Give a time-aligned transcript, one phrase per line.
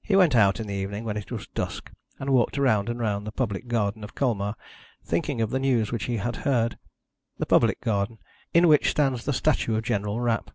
[0.00, 3.26] He went out in the evening when it was dusk and walked round and round
[3.26, 4.54] the public garden of Colmar,
[5.04, 6.78] thinking of the news which he had heard
[7.36, 8.16] the public garden,
[8.54, 10.50] in which stands the statue of General Rapp.